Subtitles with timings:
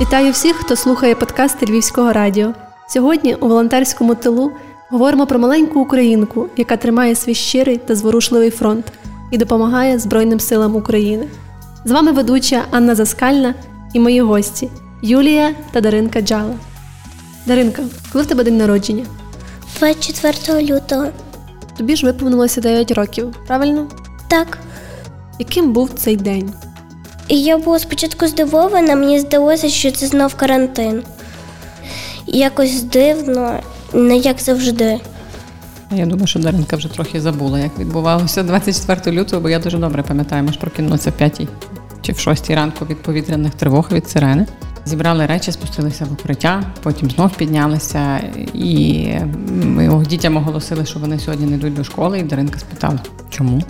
[0.00, 2.54] Вітаю всіх, хто слухає подкасти Львівського радіо.
[2.88, 4.52] Сьогодні у волонтерському тилу
[4.90, 8.92] говоримо про маленьку українку, яка тримає свій щирий та зворушливий фронт
[9.30, 11.28] і допомагає Збройним силам України.
[11.84, 13.54] З вами ведуча Анна Заскальна
[13.94, 14.70] і мої гості
[15.02, 16.54] Юлія та Даринка Джала.
[17.46, 17.82] Даринка,
[18.12, 19.06] коли в тебе день народження?
[19.78, 21.06] 24 лютого.
[21.78, 23.86] Тобі ж виповнилося 9 років, правильно?
[24.28, 24.58] Так.
[25.38, 26.52] Яким був цей день?
[27.30, 31.02] І я була спочатку здивована, мені здалося, що це знов карантин.
[32.26, 33.60] Якось дивно,
[33.92, 35.00] не як завжди.
[35.92, 40.02] Я думаю, що Даринка вже трохи забула, як відбувалося 24 лютого, бо я дуже добре
[40.02, 41.48] пам'ятаю, ми ж прокинулися в 5
[42.02, 44.46] чи в 6 ранку від повітряних тривог від сирени.
[44.84, 48.20] Зібрали речі, спустилися в укриття, потім знов піднялися,
[48.54, 49.08] і
[49.64, 52.18] ми дітям оголосили, що вони сьогодні не йдуть до школи.
[52.18, 52.98] І Даринка спитала,
[53.30, 53.62] чому?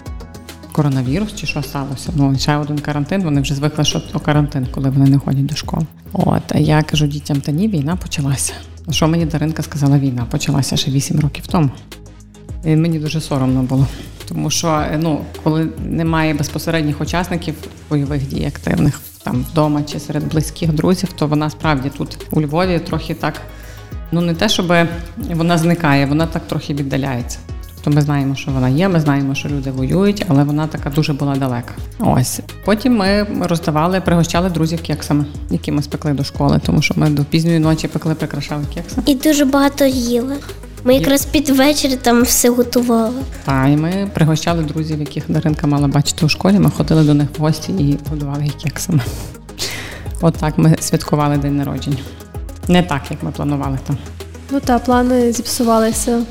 [0.72, 2.12] Коронавірус чи що сталося?
[2.14, 3.22] Ну, ще один карантин.
[3.22, 5.86] Вони вже звикли, що то карантин, коли вони не ходять до школи.
[6.12, 8.52] От, я кажу дітям, та ні, війна почалася.
[8.90, 11.70] Що мені Даринка сказала, війна почалася ще 8 років тому.
[12.64, 13.86] І мені дуже соромно було.
[14.28, 17.54] Тому що ну, коли немає безпосередніх учасників
[17.90, 22.78] бойових дій активних там вдома чи серед близьких друзів, то вона справді тут у Львові
[22.78, 23.40] трохи так,
[24.12, 24.72] ну не те, щоб
[25.30, 27.38] вона зникає, вона так трохи віддаляється.
[27.84, 31.12] Тобто ми знаємо, що вона є, ми знаємо, що люди воюють, але вона така дуже
[31.12, 31.74] була далека.
[31.98, 37.10] Ось потім ми роздавали, пригощали друзів кексами, які ми спекли до школи, тому що ми
[37.10, 38.96] до пізньої ночі пекли, прикрашали кекси.
[39.06, 40.36] І дуже багато їли.
[40.84, 43.20] Ми якраз під вечір там все готували.
[43.44, 46.58] Та і ми пригощали друзів, яких Даринка мала бачити у школі.
[46.58, 49.00] Ми ходили до них в гості і годували їх кексами.
[50.20, 51.98] От так ми святкували день народження.
[52.68, 53.98] Не так, як ми планували там.
[54.50, 56.22] Ну та плани зіпсувалися,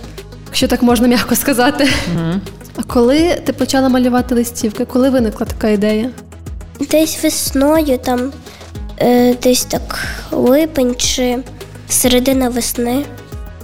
[0.49, 1.87] якщо так можна м'яко сказати.
[2.15, 2.33] Угу.
[2.75, 4.85] А коли ти почала малювати листівки?
[4.85, 6.09] Коли виникла така ідея?
[6.91, 8.31] Десь весною, там
[8.99, 9.99] е, десь так
[10.31, 11.37] липень чи
[11.89, 13.05] середина весни.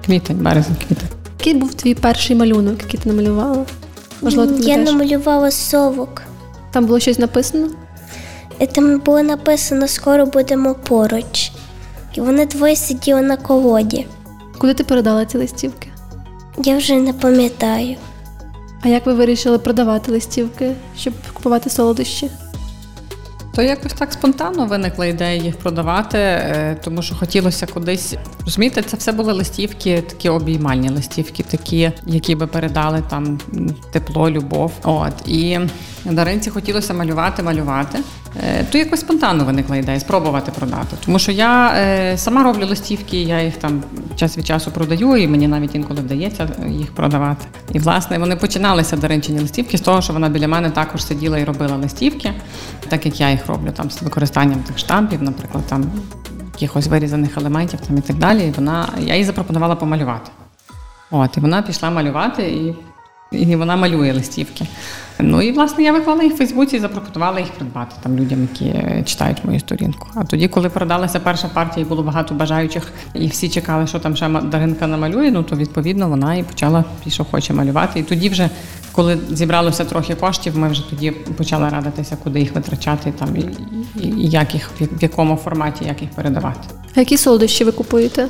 [0.06, 1.09] Квітень, березень, квітень.
[1.39, 3.66] Який був твій перший малюнок, який ти намалювала?
[4.22, 6.22] Можливо, ти Я намалювала совок.
[6.72, 7.67] Там було щось написано?
[8.59, 11.52] І там було написано Скоро будемо поруч.
[12.13, 14.07] І вони двоє сиділи на колоді.
[14.57, 15.84] Куди ти передала ці листівки?
[16.63, 17.95] Я вже не пам'ятаю.
[18.81, 22.29] А як ви вирішили продавати листівки, щоб купувати солодощі?
[23.55, 28.97] То якось так спонтанно виникла ідея їх продавати, е, тому що хотілося кудись розумієте, це
[28.97, 33.39] все були листівки, такі обіймальні листівки, такі, які би передали там
[33.91, 34.72] тепло, любов.
[34.83, 35.59] От і
[36.05, 37.99] Даринці хотілося малювати, малювати.
[38.44, 40.96] Е, То якось спонтанно виникла ідея спробувати продати.
[41.06, 43.84] Тому що я е, сама роблю листівки, я їх там
[44.16, 47.46] час від часу продаю, і мені навіть інколи вдається їх продавати.
[47.73, 51.44] І власне вони починалися даринчині листівки з того, що вона біля мене також сиділа і
[51.44, 52.34] робила листівки,
[52.90, 55.85] так як я їх роблю там з використанням тих штампів, наприклад, там
[56.53, 58.47] якихось вирізаних елементів там і так далі.
[58.47, 60.31] І вона я їй запропонувала помалювати.
[61.12, 62.75] От, і вона пішла малювати і.
[63.35, 64.66] І вона малює листівки.
[65.19, 68.66] Ну і власне я виклала їх в Фейсбуці і запропонувала їх придбати там людям, які
[68.66, 70.07] е, читають мою сторінку.
[70.16, 74.16] А тоді, коли продалася перша партія, і було багато бажаючих, і всі чекали, що там
[74.16, 75.31] ще Даринка намалює.
[75.31, 78.00] Ну то відповідно вона і почала і що хоче малювати.
[78.00, 78.50] І тоді, вже
[78.91, 83.40] коли зібралося трохи коштів, ми вже тоді почали радитися, куди їх витрачати, там і,
[84.03, 86.69] і, і як їх в якому форматі, як їх передавати.
[86.96, 88.28] А які солодощі ви купуєте?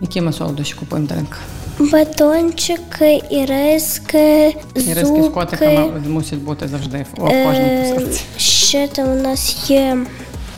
[0.00, 1.36] Які ми солодощі купуємо Даринка?
[1.78, 5.28] Батончики, іриски, Іриски з зубки.
[5.30, 8.22] котиками мусять бути завжди в кожній Е, посилці.
[8.36, 9.98] ще там у нас є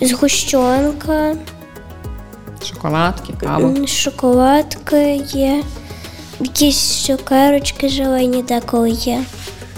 [0.00, 1.34] згущенка,
[2.64, 3.68] Шоколадки, каву.
[3.68, 5.62] м, шоколадки є,
[6.40, 9.22] якісь цукерочки желені деколи є.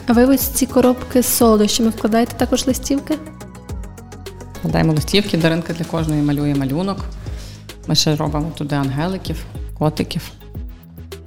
[0.06, 3.14] А ви ось ці коробки з солодощами вкладаєте також листівки?
[4.58, 6.98] Складаємо листівки, Даринка для кожної малює малюнок.
[7.86, 9.44] Ми ще робимо туди ангеликів,
[9.78, 10.22] котиків.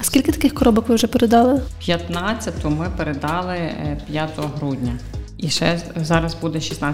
[0.02, 1.62] А скільки таких коробок ви вже передали?
[1.88, 4.30] 15-ту ми передали е, 5
[4.60, 4.94] грудня.
[5.38, 6.94] І ще зараз буде 16-17.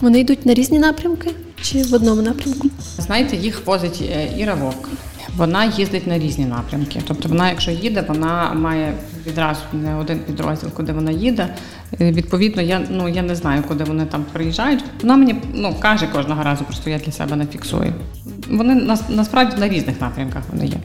[0.00, 1.30] Вони йдуть на різні напрямки
[1.62, 2.68] чи в одному напрямку?
[2.98, 4.88] Знаєте, їх возить е, Іра Вовк.
[5.36, 7.00] Вона їздить на різні напрямки.
[7.08, 8.94] Тобто вона, якщо їде, вона має
[9.26, 11.54] відразу не один підрозділ, куди вона їде.
[12.00, 14.84] Е, Відповідно, я ну я не знаю, куди вони там приїжджають.
[15.02, 17.92] Вона мені ну каже кожного разу, просто я для себе не фіксую.
[18.50, 20.76] Вони нас- насправді на різних напрямках вони є.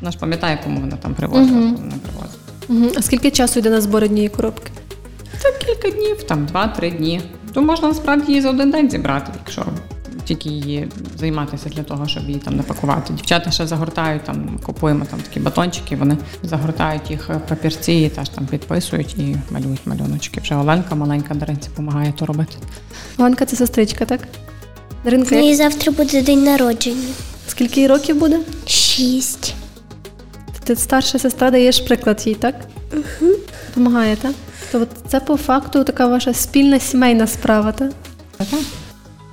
[0.00, 2.38] Вона ж пам'ятає, кому вона там привозила, кому не привозила.
[2.68, 2.86] Угу.
[2.96, 4.72] А скільки часу йде на збор однієї коробки?
[5.38, 7.20] Це кілька днів, там два-три дні.
[7.52, 9.66] То можна насправді її за один день зібрати, якщо
[10.28, 13.12] тільки її займатися для того, щоб її там напакувати.
[13.12, 18.28] Дівчата ще загортають там, купуємо там такі батончики, вони загортають їх в папірці і теж
[18.28, 20.40] там підписують і малюють малюночки.
[20.40, 22.56] Вже Оленка маленька Даринці допомагає то робити.
[23.18, 24.20] Оленка це сестричка, так?
[25.04, 25.56] Даринка, як...
[25.56, 27.08] завтра буде день народження.
[27.46, 28.40] скільки років буде?
[28.66, 29.54] Шість.
[30.68, 32.54] Ти старша сестра даєш приклад їй, так?
[32.92, 33.32] Угу.
[33.68, 34.32] Допомагає, так?
[34.72, 37.92] То от це по факту така ваша спільна сімейна справа, так?
[38.38, 38.62] Ага.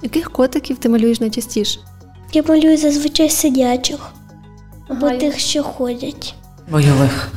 [0.04, 1.80] Яких котиків ти малюєш найчастіше?
[2.34, 4.00] Я малюю зазвичай сидячих
[4.88, 6.36] або Ага, тих, що ходять.
[6.72, 7.32] Бойових.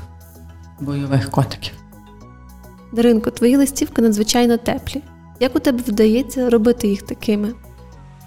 [0.80, 1.74] Бойових котиків.
[2.92, 5.02] Даринко, твої листівки надзвичайно теплі.
[5.40, 7.54] Як у тебе вдається робити їх такими?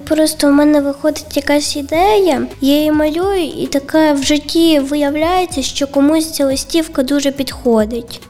[0.07, 5.87] Просто в мене виходить якась ідея, я її малюю, і така в житті виявляється, що
[5.87, 8.21] комусь ця листівка дуже підходить.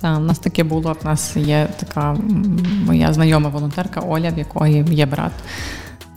[0.00, 0.96] Так, у нас таке було.
[1.02, 2.16] У нас є така
[2.86, 5.32] моя знайома волонтерка Оля, в якої є брат,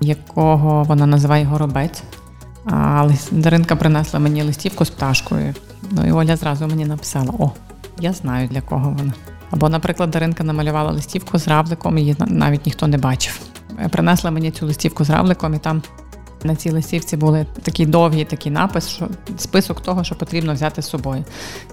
[0.02, 2.04] якого вона називає горобець.
[2.66, 5.56] А Даринка принесла мені листівку з пташкою.
[5.92, 7.52] Ну і Оля зразу мені написала: О,
[8.00, 9.14] я знаю для кого вона.
[9.52, 13.40] Або, наприклад, Даринка намалювала листівку з равликом, її навіть ніхто не бачив.
[13.80, 15.82] Е, Принесла мені цю листівку з равликом, і там
[16.44, 19.08] на цій листівці були такий довгий такий напис, що
[19.38, 21.26] список того, що потрібно взяти з собою.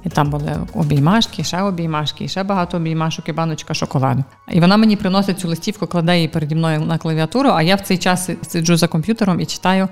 [0.04, 4.24] І там були обіймашки, ще обіймашки, ще багато обіймашок і баночка шоколаду.
[4.48, 7.80] І вона мені приносить цю листівку, кладе її переді мною на клавіатуру, а я в
[7.80, 9.88] цей час сиджу за комп'ютером і читаю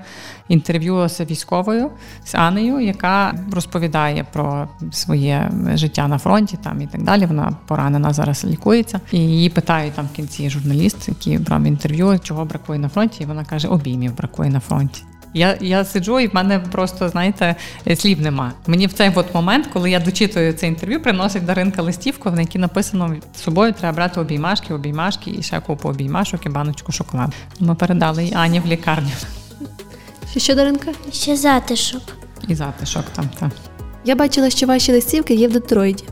[0.47, 1.91] інтерв'ю з військовою,
[2.25, 7.25] з Анею, яка розповідає про своє життя на фронті там і так далі.
[7.25, 8.99] Вона поранена зараз лікується.
[9.11, 13.23] І її питають там в кінці журналіст, який брав інтерв'ю, чого бракує на фронті.
[13.23, 15.03] І вона каже: обіймів бракує на фронті.
[15.33, 17.55] Я, я сиджу, і в мене просто, знаєте,
[17.95, 18.53] слів нема.
[18.67, 22.59] Мені в цей от момент, коли я дочитую це інтерв'ю, приносить Даринка листівку, на якій
[22.59, 27.33] написано з собою треба брати обіймашки, обіймашки і ще купу обіймашок і баночку шоколаду.
[27.59, 29.11] Ми передали її Ані в лікарню.
[30.31, 30.91] Що, що Даринка?
[31.09, 32.01] І ще затишок.
[32.47, 33.29] І затишок там.
[33.39, 33.51] Та.
[34.05, 36.03] Я бачила, що ваші листівки є в Детройді.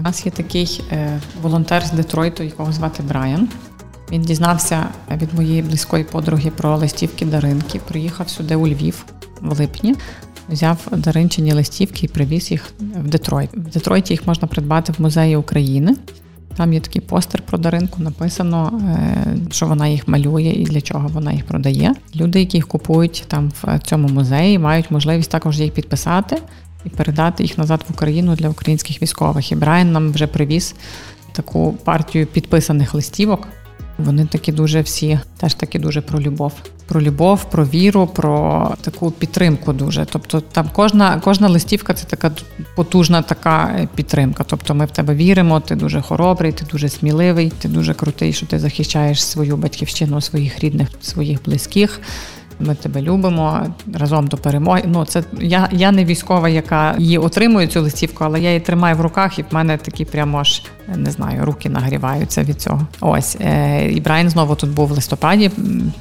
[0.00, 3.48] У нас є такий е, волонтер з Детройту, якого звати Брайан.
[4.12, 4.86] Він дізнався
[5.16, 7.80] від моєї близької подруги про листівки Даринки.
[7.88, 9.04] Приїхав сюди у Львів
[9.40, 9.94] в липні,
[10.48, 13.50] взяв Даринчині листівки і привіз їх в Детройт.
[13.54, 15.96] В Детройті їх можна придбати в музеї України.
[16.56, 21.08] Там є такий постер про Даринку, написано, е, що вона їх малює і для чого
[21.08, 21.94] вона їх продає.
[22.16, 26.38] Люди, які їх купують там в цьому музеї, мають можливість також їх підписати
[26.84, 29.52] і передати їх назад в Україну для українських військових.
[29.52, 30.74] І Брайан нам вже привіз
[31.32, 33.48] таку партію підписаних листівок.
[33.98, 36.52] Вони такі дуже всі, теж такі дуже про любов.
[36.86, 40.04] Про любов, про віру, про таку підтримку дуже.
[40.04, 42.32] Тобто там кожна, кожна листівка це така
[42.76, 44.44] потужна така підтримка.
[44.44, 48.46] Тобто ми в тебе віримо, ти дуже хоробрий, ти дуже сміливий, ти дуже крутий, що
[48.46, 52.00] ти захищаєш свою батьківщину, своїх рідних, своїх близьких.
[52.60, 54.82] Ми тебе любимо разом до перемоги.
[54.86, 58.96] Ну це я, я не військова, яка її отримує цю листівку, але я її тримаю
[58.96, 60.62] в руках, і в мене такі прямо аж
[60.94, 62.86] не знаю, руки нагріваються від цього.
[63.00, 65.50] Ось е, і Брайан знову тут був в листопаді,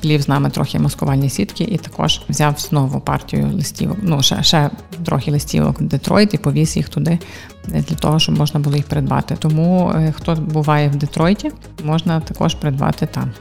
[0.01, 3.97] плів з нами трохи маскувальні сітки, і також взяв знову партію листівок.
[4.01, 4.69] Ну ще, ще
[5.05, 7.19] трохи листівок в Детройт і повіз їх туди
[7.67, 9.35] для того, щоб можна було їх придбати.
[9.39, 11.51] Тому е, хто буває в Детройті,
[11.83, 13.31] можна також придбати там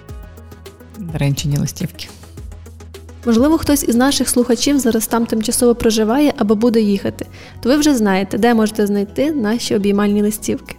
[1.12, 2.08] ренчені листівки.
[3.26, 7.26] Можливо, хтось із наших слухачів зараз там тимчасово проживає або буде їхати,
[7.62, 10.76] то ви вже знаєте, де можете знайти наші обіймальні листівки.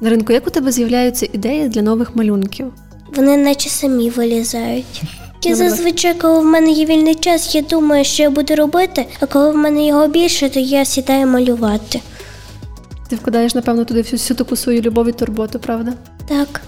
[0.00, 2.72] Даринко, як у тебе з'являються ідеї для нових малюнків?
[3.16, 5.02] Вони наче самі вилізають.
[5.44, 9.26] Я зазвичай, коли в мене є вільний час, я думаю, що я буду робити, а
[9.26, 12.00] коли в мене його більше, то я сідаю малювати.
[13.08, 15.92] Ти вкладаєш, напевно, туди всю, всю таку свою любов і турботу, правда?
[16.28, 16.60] Так.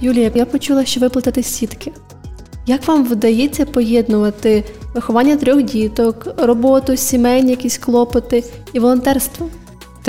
[0.00, 1.92] Юлія, я почула, що ви плетете сітки.
[2.68, 9.48] Як вам вдається поєднувати виховання трьох діток, роботу, сімейні якісь клопоти і волонтерство?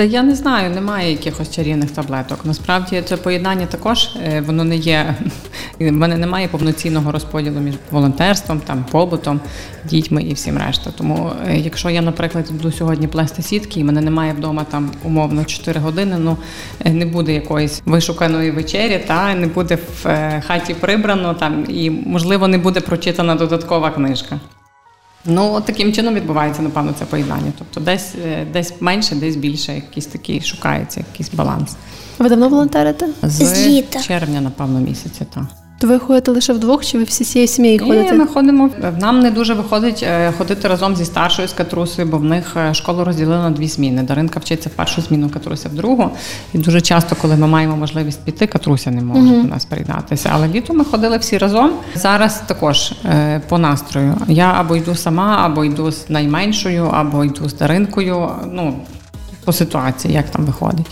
[0.00, 2.44] Та я не знаю, немає якихось чарівних таблеток.
[2.44, 5.14] Насправді це поєднання також е, воно не є.
[5.80, 9.40] В мене немає повноцінного розподілу між волонтерством, там побутом,
[9.84, 10.90] дітьми і всім решта.
[10.98, 15.44] Тому, е, якщо я, наприклад, йду сьогодні плести сітки, і мене немає вдома там умовно
[15.44, 16.36] 4 години, ну
[16.84, 20.04] е, не буде якоїсь вишуканої вечері, та не буде в
[20.46, 24.40] хаті прибрано там, і можливо не буде прочитана додаткова книжка.
[25.24, 27.52] Ну, таким чином відбувається, напевно, це поєднання.
[27.58, 31.76] Тобто десь, е, десь менше, десь більше, якийсь такий шукається якийсь баланс.
[32.18, 33.08] Ви давно волонтерите?
[33.22, 34.00] З літа.
[34.02, 35.24] червня, напевно, місяця.
[35.34, 35.44] Так.
[35.80, 38.14] То ви ходите лише вдвох, чи ви всі всією сім'єю ходите?
[38.14, 38.70] І ми ходимо.
[38.98, 42.74] Нам не дуже виходить е, ходити разом зі старшою з Катрусею, бо в них е,
[42.74, 44.02] школу розділили на дві зміни.
[44.02, 46.10] Даринка вчиться в першу зміну, Катруся в другу.
[46.52, 50.30] І дуже часто, коли ми маємо можливість піти, Катруся не може до нас приєднатися.
[50.32, 51.70] Але літо ми ходили всі разом.
[51.94, 54.14] Зараз також е, по настрою.
[54.28, 58.28] Я або йду сама, або йду з найменшою, або йду з Даринкою.
[58.52, 58.74] Ну
[59.44, 60.86] по ситуації, як там виходить.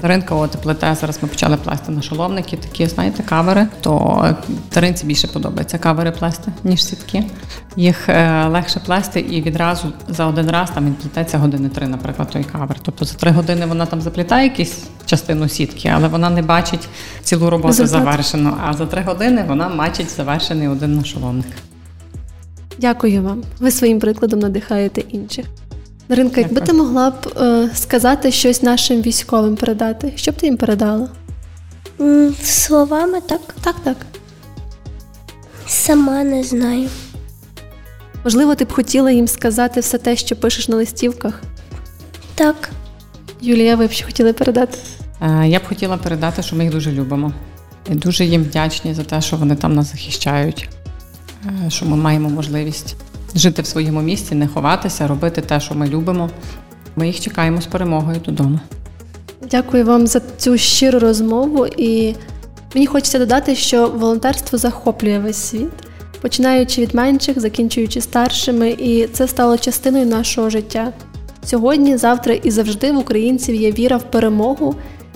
[0.00, 0.96] Даринка от плете.
[1.00, 3.66] Зараз ми почали плести на шоломники, такі, знаєте, кавери.
[3.80, 4.24] То
[4.74, 7.24] Даринці більше подобається кавери плести, ніж сітки.
[7.76, 12.30] Їх е, легше плести і відразу за один раз там він плететься години три, наприклад,
[12.30, 12.76] той кавер.
[12.82, 16.88] Тобто за три години вона там заплітає якусь частину сітки, але вона не бачить
[17.22, 17.90] цілу роботу Результат.
[18.04, 18.54] завершену.
[18.66, 21.46] А за три години вона бачить завершений один нашоломник.
[22.78, 23.42] Дякую вам.
[23.60, 25.46] Ви своїм прикладом надихаєте інших.
[26.08, 30.56] Даринка, якби ти могла б е, сказати щось нашим військовим передати, що б ти їм
[30.56, 31.08] передала?
[32.42, 33.40] Словами, так?
[33.60, 33.96] Так, так.
[35.66, 36.88] Сама не знаю.
[38.24, 41.42] Можливо, ти б хотіла їм сказати все те, що пишеш на листівках?
[42.34, 42.70] Так.
[43.40, 44.78] Юлія, ви б що хотіли передати?
[45.22, 47.32] Е, я б хотіла передати, що ми їх дуже любимо.
[47.90, 50.68] І дуже їм вдячні за те, що вони там нас захищають,
[51.46, 52.96] е, що ми маємо можливість
[53.34, 56.30] жити в своєму місці, не ховатися, робити те, що ми любимо.
[56.96, 58.60] Ми їх чекаємо з перемогою додому.
[59.50, 62.14] Дякую вам за цю щиру розмову, і
[62.74, 65.70] мені хочеться додати, що волонтерство захоплює весь світ,
[66.20, 70.92] починаючи від менших, закінчуючи старшими, і це стало частиною нашого життя.
[71.44, 74.74] Сьогодні, завтра і завжди в українців є віра в перемогу,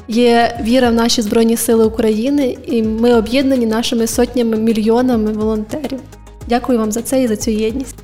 [0.09, 6.01] є віра в наші Збройні Сили України, і ми об'єднані нашими сотнями мільйонами волонтерів.
[6.51, 7.97] Дякую вам за це і за цю єдність.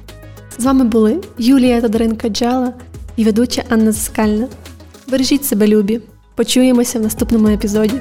[0.59, 2.73] З вами були Юлія Тодоренка Джала
[3.17, 4.49] і ведуча Анна Заскальна.
[5.09, 6.01] Бережіть себе, любі!
[6.35, 8.01] Почуємося в наступному епізоді.